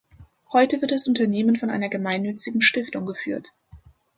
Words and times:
Heute 0.51 0.81
wird 0.81 0.91
das 0.93 1.07
Unternehmen 1.07 1.55
von 1.57 1.69
einer 1.69 1.87
gemeinnützigen 1.87 2.63
Stiftung 2.63 3.05
geführt. 3.05 3.49